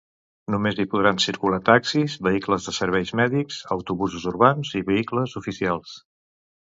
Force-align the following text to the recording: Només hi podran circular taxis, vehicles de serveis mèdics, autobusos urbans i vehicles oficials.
Només 0.53 0.79
hi 0.83 0.83
podran 0.93 1.19
circular 1.25 1.57
taxis, 1.67 2.15
vehicles 2.27 2.65
de 2.69 2.73
serveis 2.77 3.11
mèdics, 3.19 3.59
autobusos 3.77 4.25
urbans 4.33 4.73
i 4.81 4.81
vehicles 4.89 5.37
oficials. 5.41 5.93